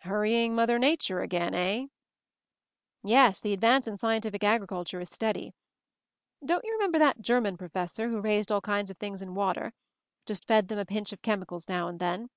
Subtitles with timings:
[0.00, 1.86] "Hurrying Mother Nature again, eh?"
[3.04, 5.54] "Yes, the advance in scientific agriculture is steady.
[6.44, 9.72] Don't you remember that Ger man professor who raised all kinds of things in water?
[10.26, 12.28] Just fed them a pinch of chemi cals now and then?